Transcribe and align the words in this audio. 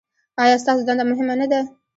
ایا 0.43 0.55
ستاسو 0.63 0.81
دنده 0.87 1.03
مهمه 1.11 1.33
نه 1.41 1.47
ده؟ 1.51 1.59